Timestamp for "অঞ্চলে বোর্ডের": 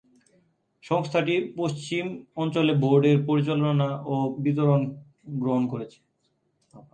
2.35-3.17